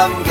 I'm 0.00 0.12
giving, 0.12 0.29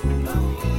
Time 0.00 0.77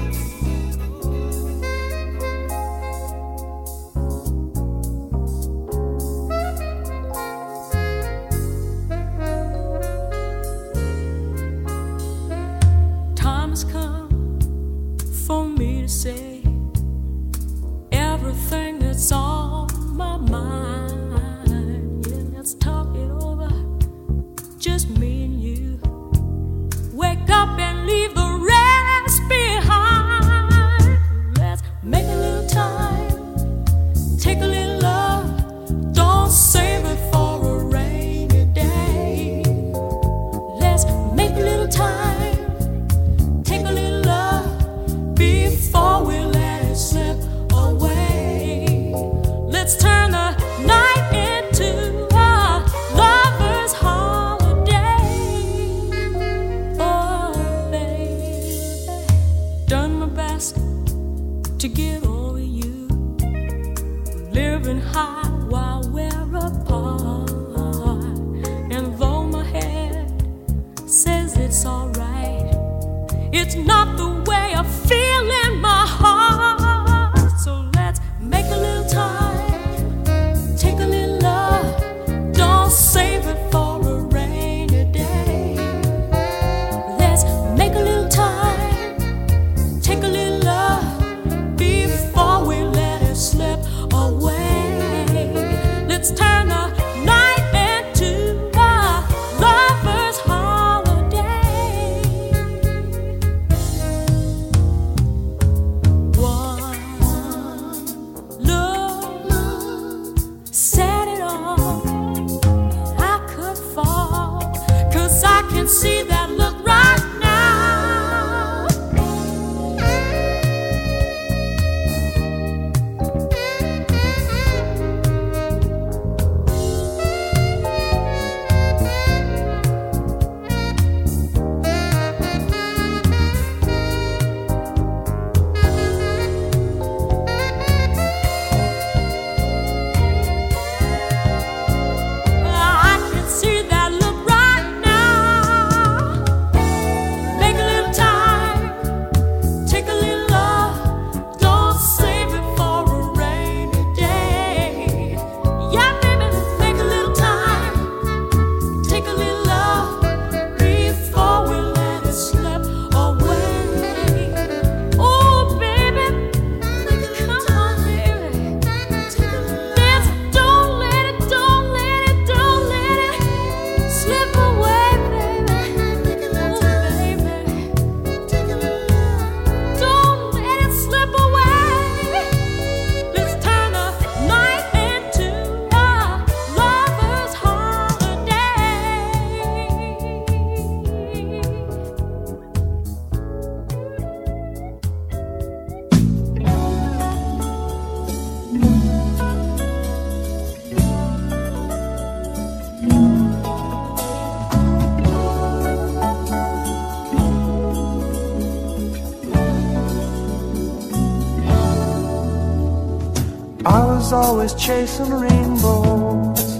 was 214.11 214.25
always 214.27 214.53
chasing 214.55 215.11
rainbows. 215.11 216.57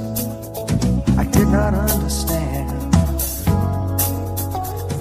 I 1.18 1.24
did 1.24 1.48
not 1.48 1.74
understand 1.74 2.70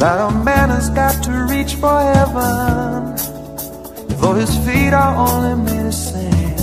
that 0.01 0.19
a 0.19 0.31
man 0.45 0.71
has 0.71 0.89
got 0.89 1.23
to 1.25 1.33
reach 1.51 1.75
for 1.75 2.01
heaven, 2.01 3.17
though 4.21 4.33
his 4.33 4.57
feet 4.65 4.95
are 4.95 5.15
only 5.29 5.63
made 5.63 5.87
of 5.89 5.93
sand. 5.93 6.59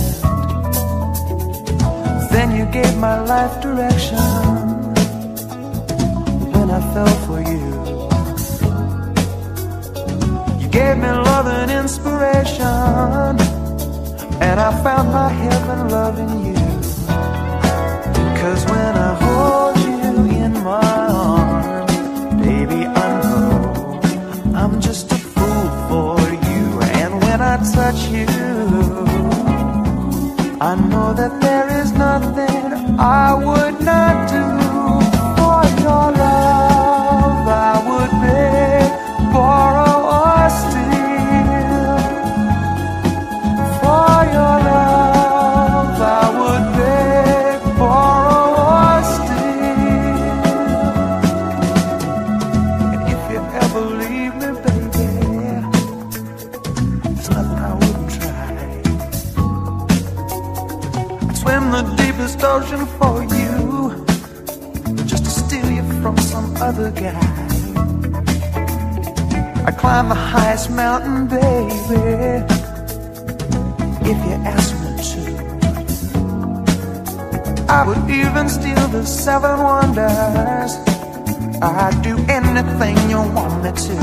Then 2.32 2.48
you 2.58 2.66
gave 2.72 2.96
my 2.98 3.20
life 3.20 3.62
direction 3.62 4.18
when 6.52 6.68
I 6.68 6.80
fell 6.94 7.16
for 7.26 7.40
you. 7.52 7.66
You 10.60 10.68
gave 10.68 10.96
me 10.96 11.10
love 11.30 11.46
and 11.46 11.70
inspiration, 11.70 13.55
and 14.48 14.60
I 14.60 14.70
found 14.82 15.08
my 15.12 15.28
heaven 15.28 15.88
loving 15.88 16.34
you. 16.46 16.54
Cause 18.40 18.62
when 18.72 18.92
I 19.08 19.12
hold 19.24 19.76
you 19.88 20.14
in 20.44 20.52
my 20.70 21.02
arms, 21.28 21.92
baby, 22.46 22.80
I 23.04 23.08
know 23.22 24.00
I'm 24.60 24.80
just 24.80 25.10
a 25.10 25.18
fool 25.34 25.66
for 25.88 26.20
you. 26.48 26.64
And 27.02 27.12
when 27.24 27.40
I 27.52 27.56
touch 27.76 28.00
you, 28.16 28.28
I 30.70 30.72
know 30.90 31.08
that 31.20 31.32
there 31.40 31.68
is 31.80 31.90
nothing 31.92 32.66
I 33.00 33.34
would 33.46 33.65
climb 69.86 70.08
the 70.08 70.16
highest 70.16 70.68
mountain, 70.68 71.28
baby, 71.28 71.44
if 74.12 74.18
you 74.26 74.36
ask 74.54 74.70
me 74.82 74.90
to. 75.10 75.20
I 77.78 77.80
would 77.86 78.04
even 78.10 78.48
steal 78.48 78.84
the 78.96 79.04
seven 79.06 79.56
wonders. 79.68 80.72
I'd 81.62 81.96
do 82.02 82.14
anything 82.38 82.96
you 83.12 83.20
want 83.36 83.54
me 83.62 83.70
to. 83.86 83.96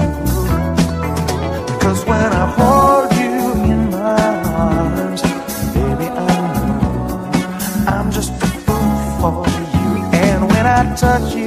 Cause 1.84 2.00
when 2.06 2.30
I 2.44 2.46
hold 2.58 3.12
you 3.24 3.36
in 3.74 3.82
my 3.92 4.30
arms, 4.68 5.22
baby, 5.76 6.08
I 6.08 6.34
know 6.68 7.94
I'm 7.94 8.10
just 8.18 8.32
a 8.46 8.48
fool 8.64 8.96
for 9.20 9.36
you. 9.76 9.92
And 10.28 10.40
when 10.52 10.66
I 10.66 10.82
touch 10.96 11.36
you, 11.36 11.43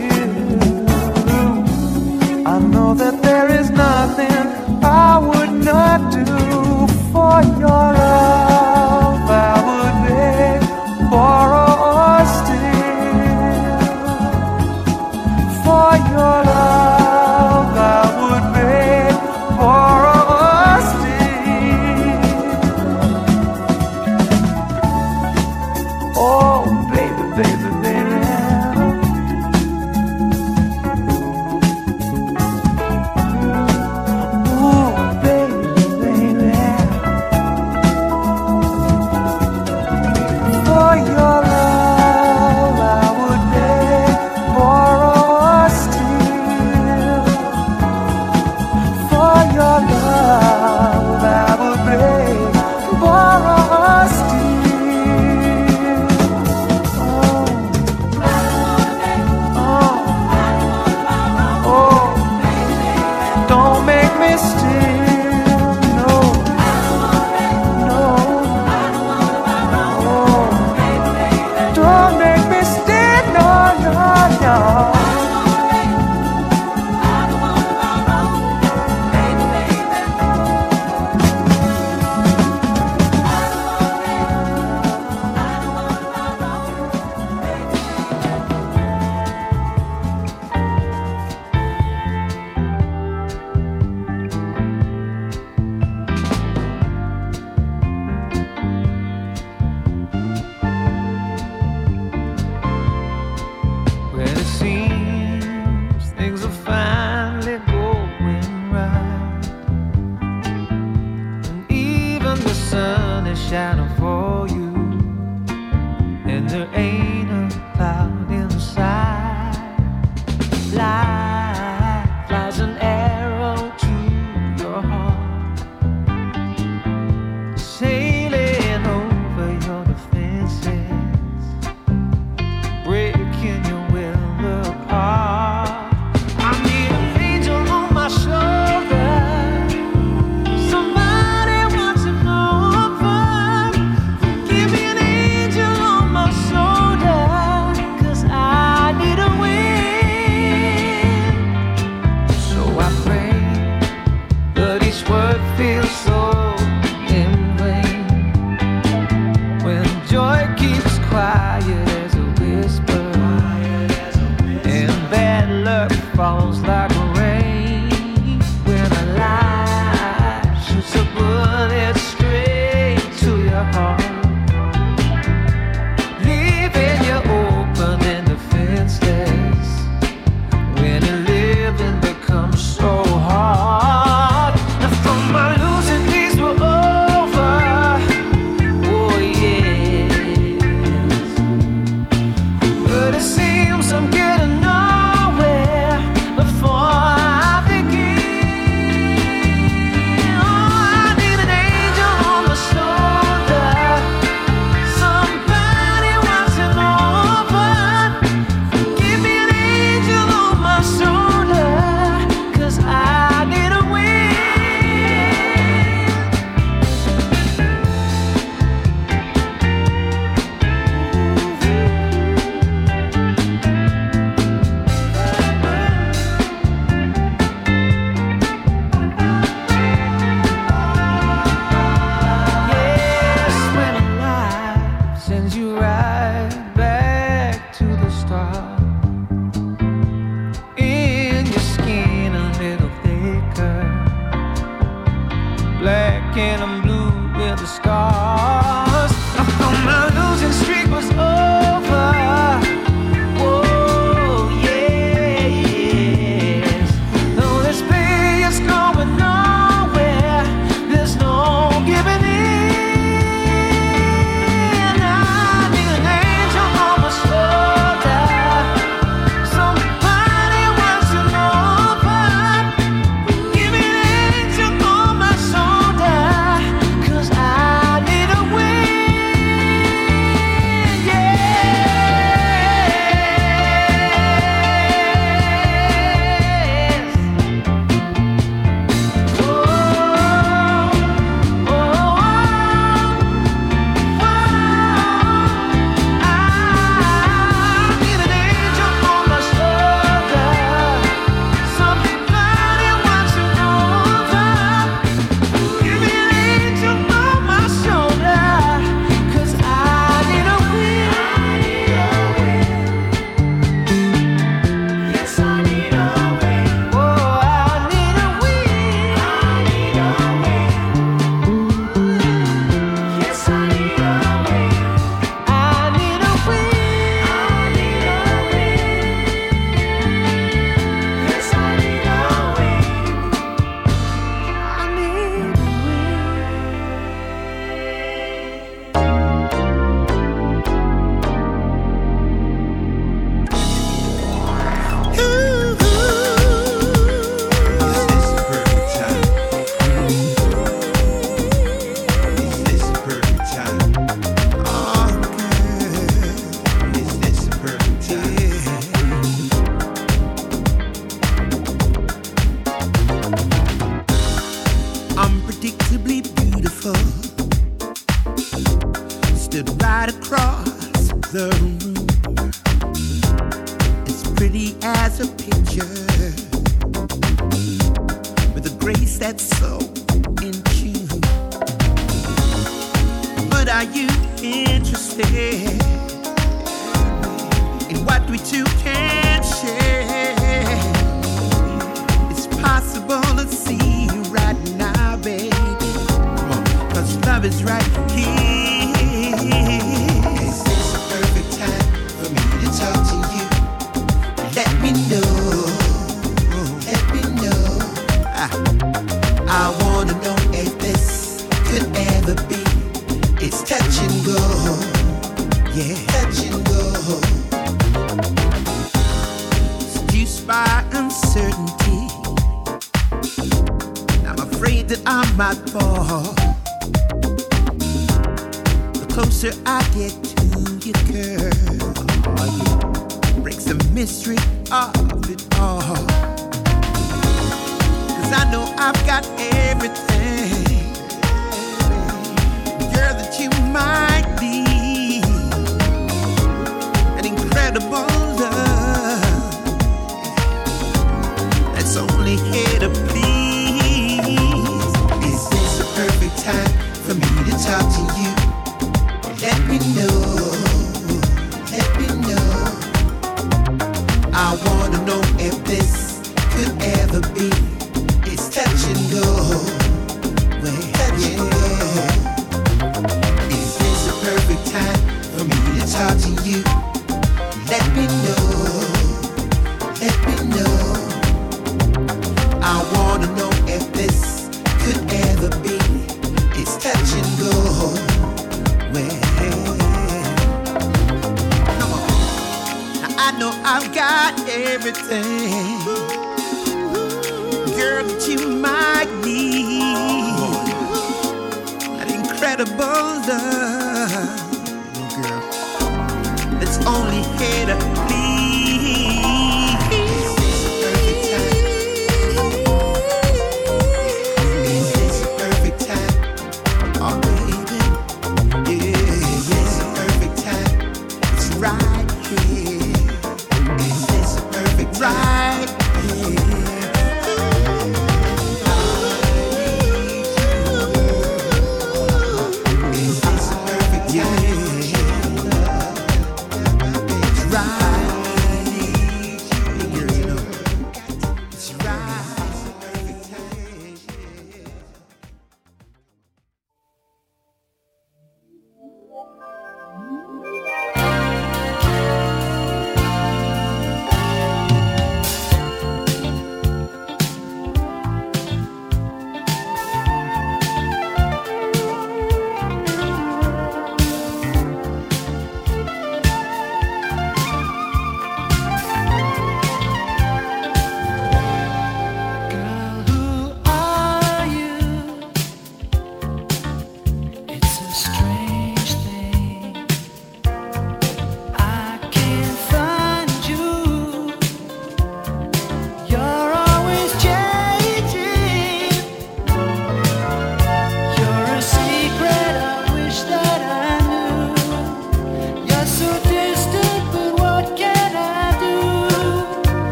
from 457.07 457.21
me 457.21 457.27
to 457.45 457.53
talk 457.63 457.87
to 457.95 458.21
you. 458.21 458.46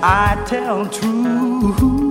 I 0.00 0.44
tell 0.46 0.86
truths. 0.86 2.07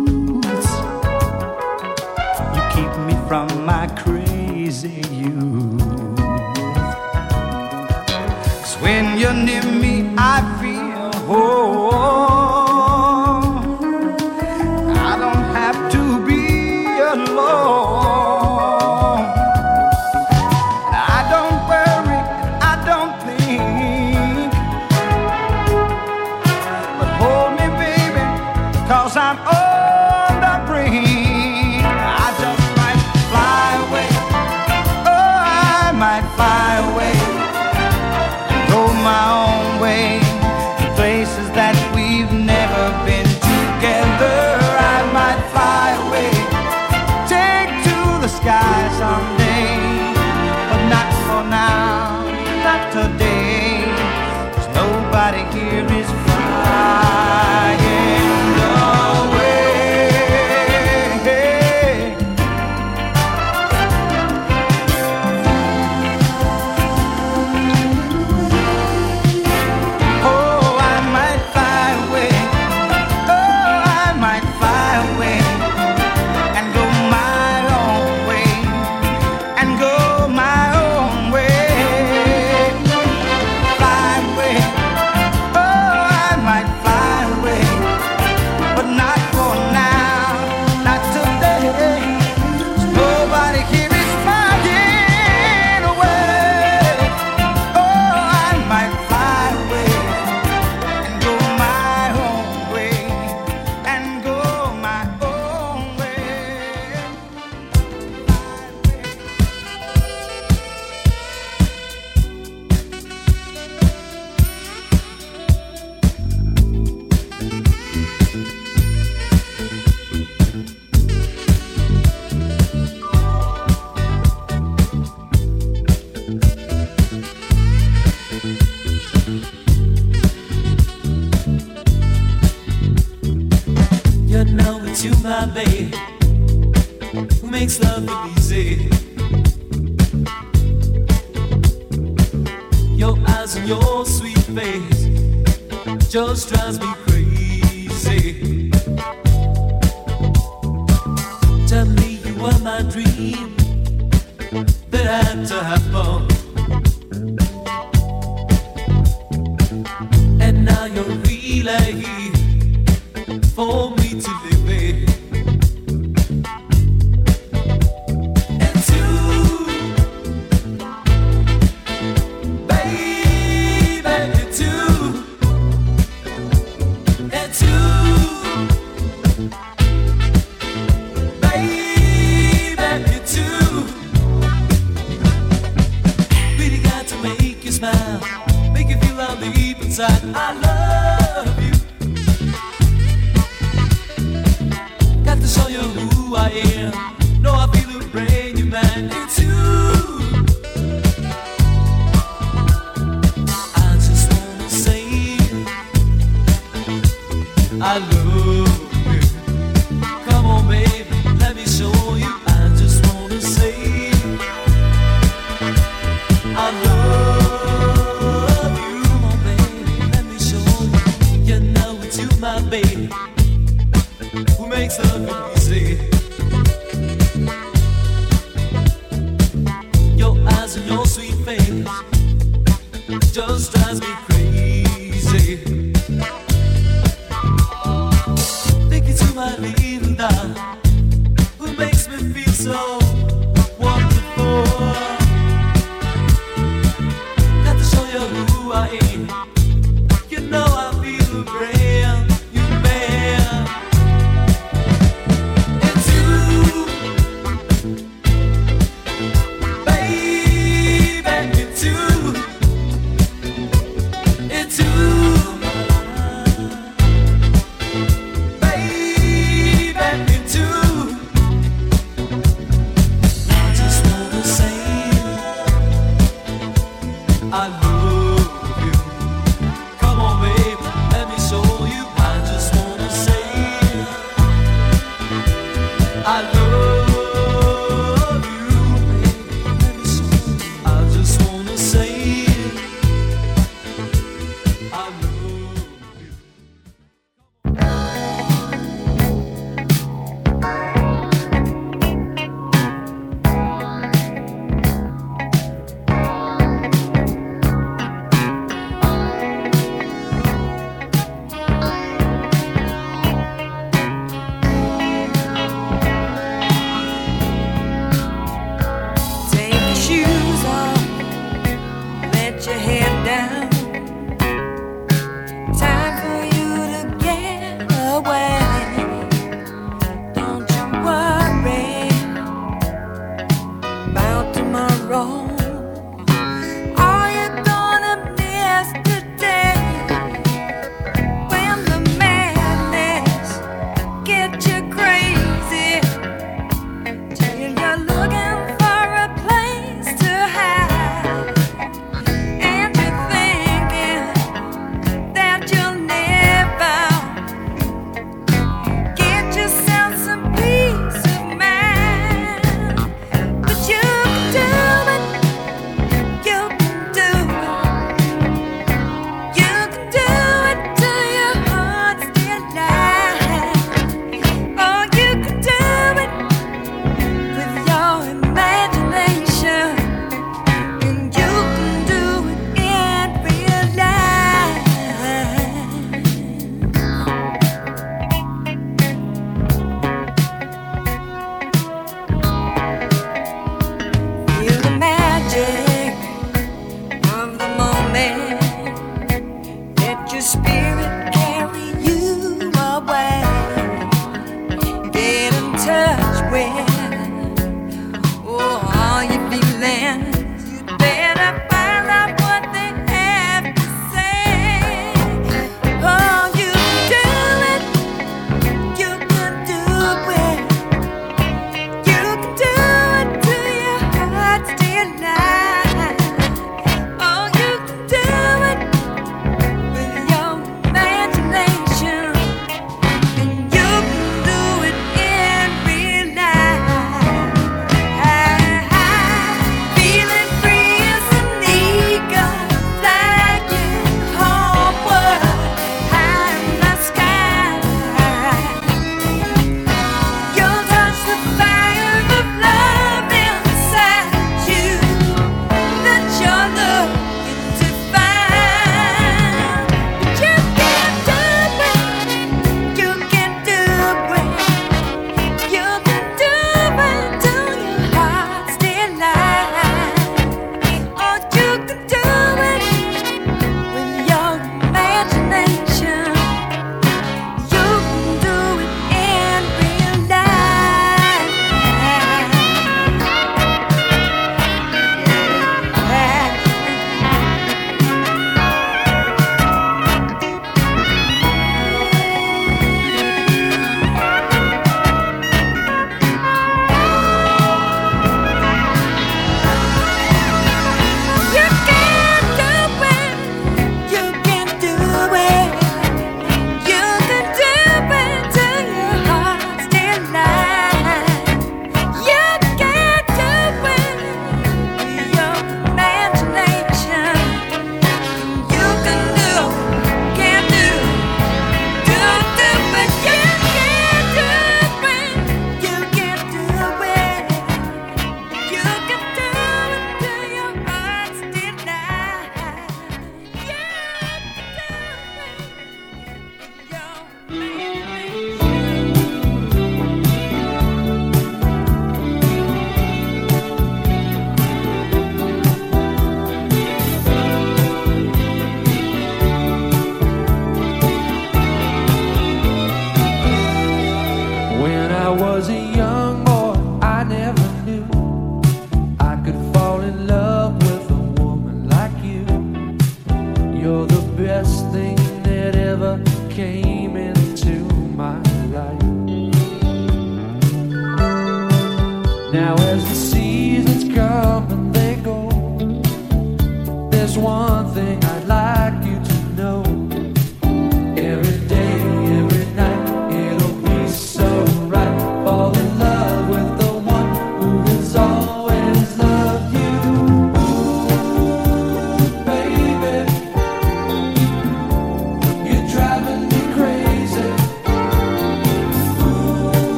Oh. 286.60 286.97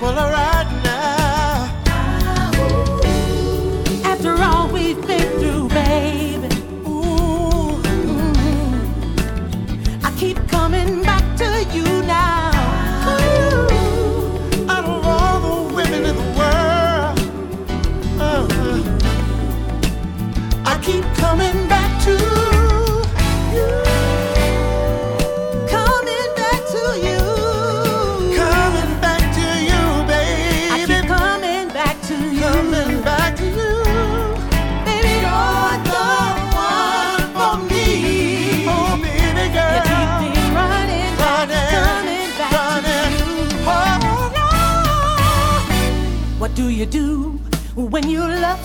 Well, 0.00 0.18
alright 0.18 0.39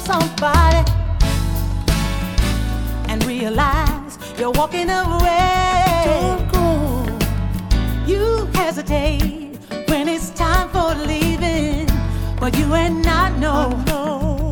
somebody 0.05 0.83
and 3.09 3.25
realize 3.25 4.17
you're 4.37 4.51
walking 4.51 4.89
away? 4.89 6.03
Don't 6.05 6.51
go. 6.51 7.17
You 8.05 8.45
hesitate 8.53 9.57
when 9.89 10.07
it's 10.07 10.29
time 10.31 10.69
for 10.69 10.93
leaving, 11.07 11.87
but 12.39 12.55
you 12.57 12.73
and 12.73 13.05
I 13.07 13.29
know 13.39 13.69
No. 13.87 14.51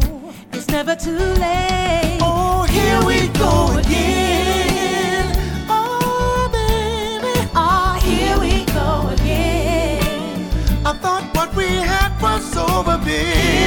it's 0.52 0.68
never 0.70 0.96
too 0.96 1.18
late. 1.46 2.18
Oh, 2.22 2.64
here 2.78 3.00
we 3.06 3.28
go 3.44 3.78
again. 3.78 5.26
Oh, 5.70 6.50
baby. 6.58 7.36
Oh, 7.56 7.94
here 8.10 8.38
we 8.40 8.66
go 8.80 8.90
again. 9.14 10.50
I 10.86 10.94
thought 11.04 11.26
what 11.36 11.54
we 11.56 11.68
had 11.92 12.12
was 12.22 12.56
over, 12.58 12.98
baby. 12.98 13.63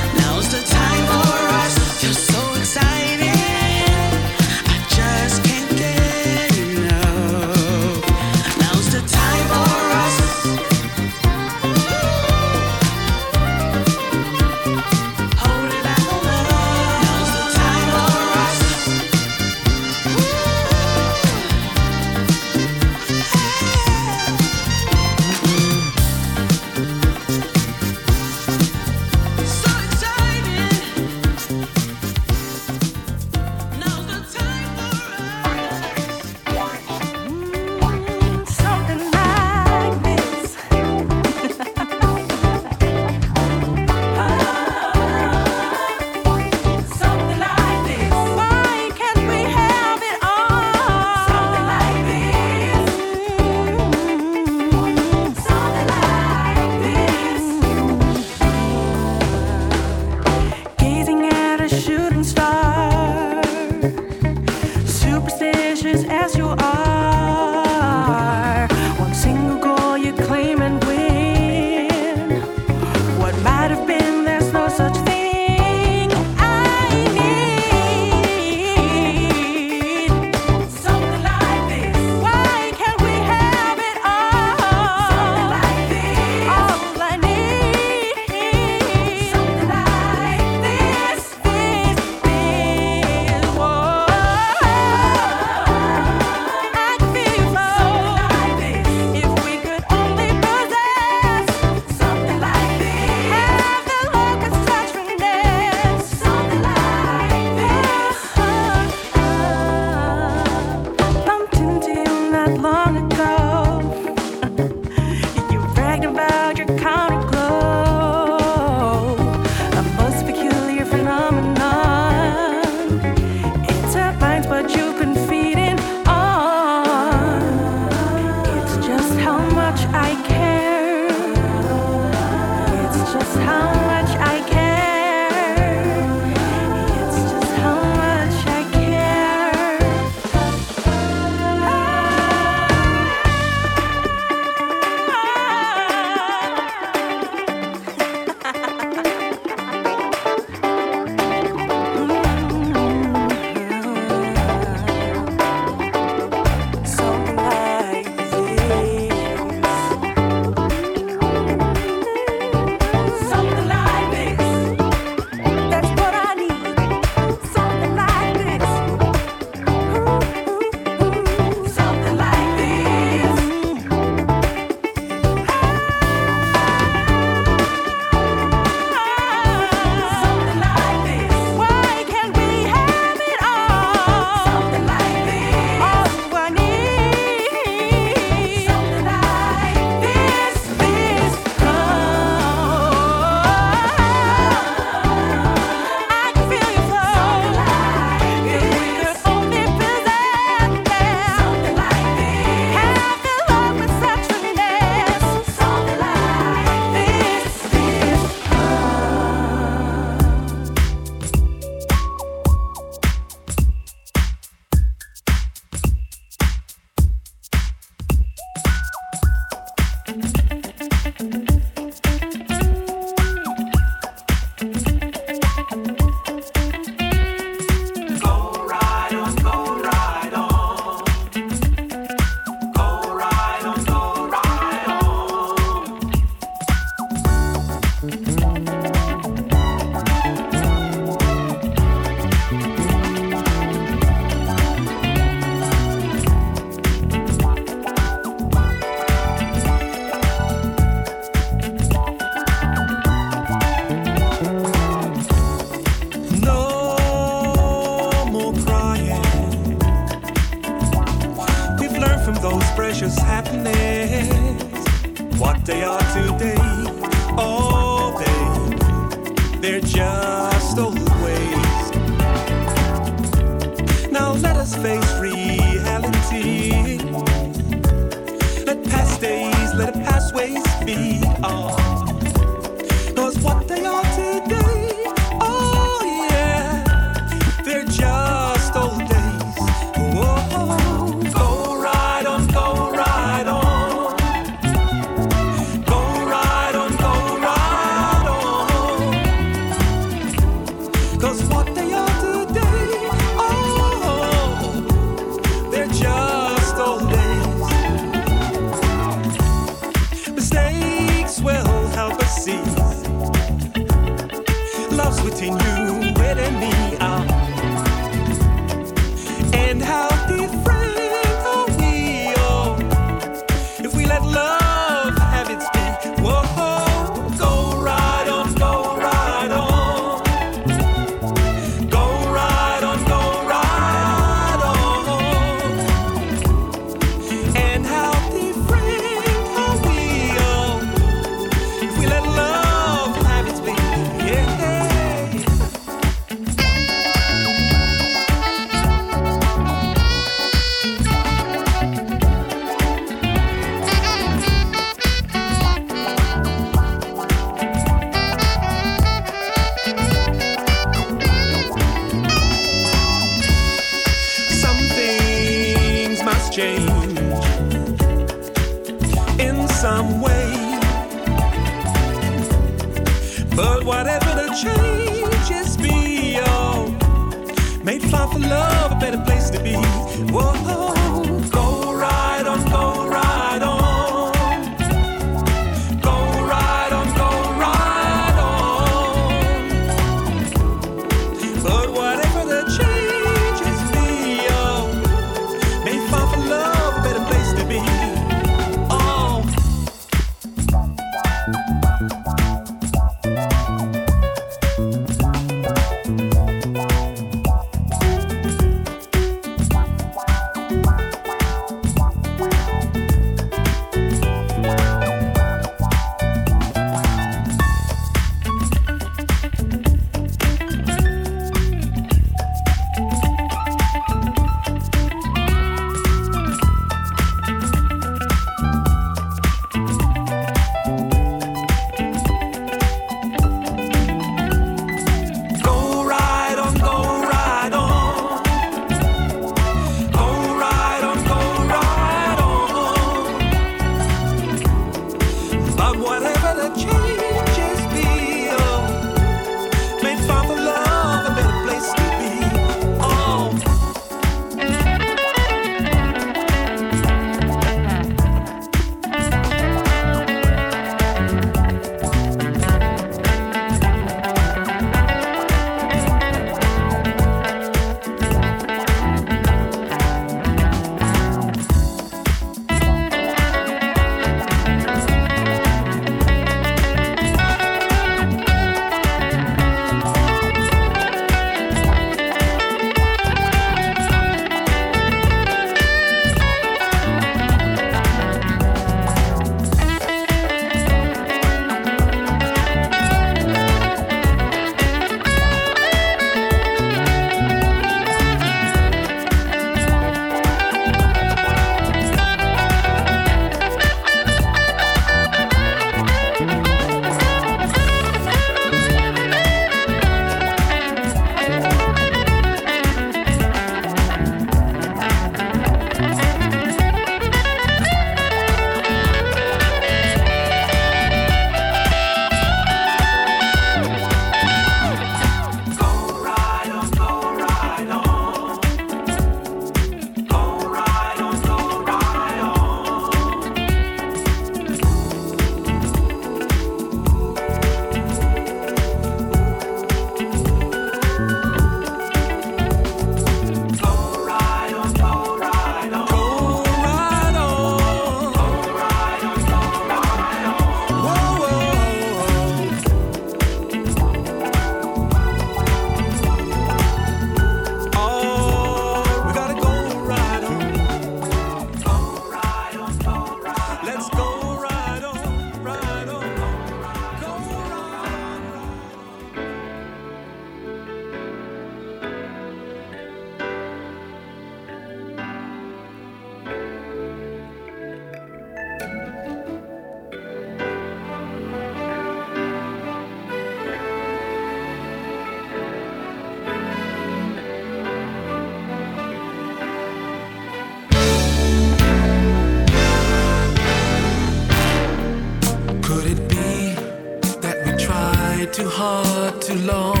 too 599.51 599.65
long. 599.65 600.00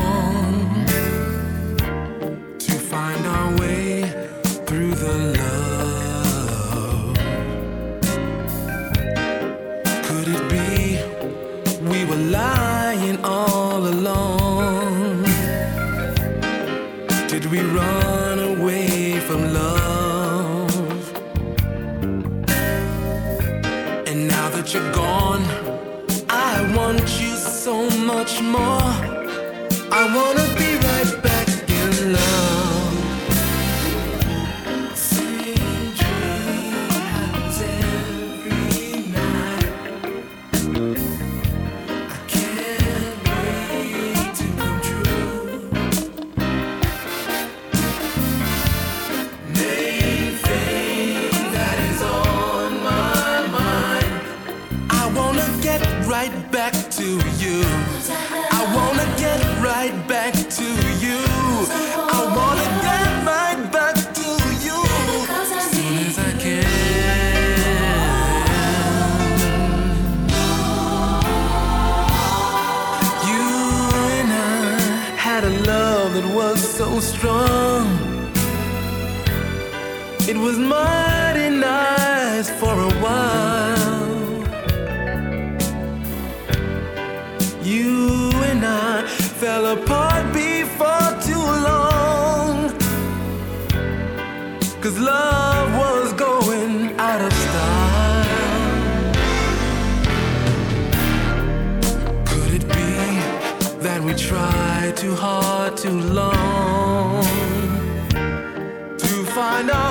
It 80.31 80.37
was 80.37 80.57
mighty 80.57 81.49
nice 81.49 82.49
for 82.49 82.71
a 82.89 82.91
while. 83.03 84.31
You 87.61 88.31
and 88.49 88.63
I 88.63 89.05
fell 89.41 89.65
apart 89.77 90.31
before 90.31 91.11
too 91.27 91.45
long. 91.67 92.71
Cause 94.79 94.97
love 94.97 95.69
was 95.83 96.13
going 96.13 96.95
out 96.97 97.21
of 97.27 97.33
style. 97.33 98.25
Could 102.25 102.53
it 102.53 102.65
be 102.77 102.89
that 103.83 104.01
we 104.01 104.13
tried 104.13 104.95
too 104.95 105.13
hard 105.13 105.75
too 105.75 105.99
long? 105.99 107.41
to 109.11 109.25
find 109.25 109.69
out 109.69 109.90